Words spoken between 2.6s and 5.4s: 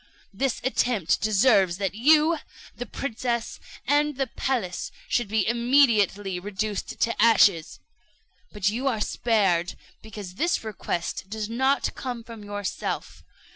the princess, and the palace, should